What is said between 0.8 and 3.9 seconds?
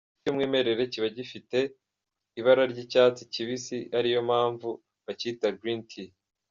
cyiba gifite ibara ry’icyatsi kibisi,